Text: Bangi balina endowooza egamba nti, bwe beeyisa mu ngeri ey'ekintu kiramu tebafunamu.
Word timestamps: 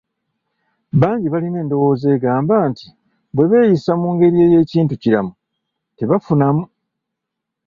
Bangi 1.01 1.27
balina 1.33 1.57
endowooza 1.63 2.07
egamba 2.15 2.55
nti, 2.69 2.87
bwe 3.35 3.45
beeyisa 3.51 3.91
mu 4.01 4.07
ngeri 4.15 4.39
ey'ekintu 4.47 4.93
kiramu 5.01 5.31
tebafunamu. 5.97 6.63